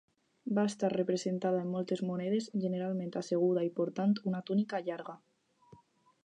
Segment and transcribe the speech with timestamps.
[0.59, 5.17] Va estar representada en moltes monedes, generalment asseguda i portant una túnica llarga.